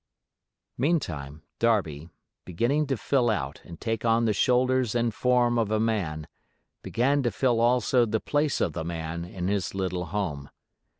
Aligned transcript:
Meantime 0.79 1.43
Darby, 1.59 2.09
beginning 2.43 2.87
to 2.87 2.97
fill 2.97 3.29
out 3.29 3.61
and 3.63 3.79
take 3.79 4.03
on 4.03 4.25
the 4.25 4.33
shoulders 4.33 4.95
and 4.95 5.13
form 5.13 5.59
of 5.59 5.69
a 5.69 5.79
man, 5.79 6.27
began 6.81 7.21
to 7.21 7.29
fill 7.29 7.59
also 7.61 8.03
the 8.03 8.19
place 8.19 8.59
of 8.61 8.73
the 8.73 8.83
man 8.83 9.23
in 9.23 9.47
his 9.47 9.75
little 9.75 10.05
home. 10.05 10.49